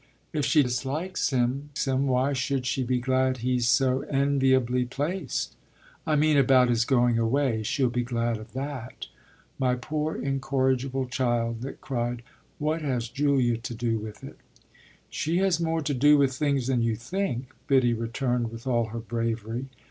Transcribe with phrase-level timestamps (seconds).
[0.33, 5.55] "If she dislikes him why should she be glad he's so enviably placed?"
[6.07, 7.61] "I mean about his going away.
[7.61, 9.05] She'll be glad of that."
[9.59, 12.23] "My poor incorrigible child," Nick cried,
[12.57, 14.39] "what has Julia to do with it?"
[15.11, 18.99] "She has more to do with things than you think," Biddy returned with all her
[18.99, 19.67] bravery.